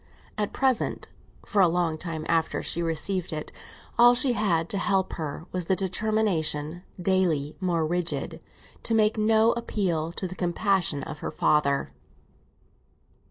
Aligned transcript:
At 0.35 0.51
present, 0.51 1.09
for 1.45 1.61
a 1.61 1.67
long 1.67 1.95
time 1.99 2.25
after 2.27 2.63
she 2.63 2.81
received 2.81 3.31
it, 3.31 3.51
all 3.99 4.15
she 4.15 4.33
had 4.33 4.67
to 4.69 4.79
help 4.79 5.13
her 5.13 5.45
was 5.51 5.67
the 5.67 5.75
determination, 5.75 6.81
daily 6.99 7.55
more 7.59 7.85
rigid, 7.85 8.41
to 8.81 8.95
make 8.95 9.15
no 9.15 9.51
appeal 9.51 10.11
to 10.13 10.27
the 10.27 10.33
compassion 10.33 11.03
of 11.03 11.19
her 11.19 11.29
father. 11.29 11.91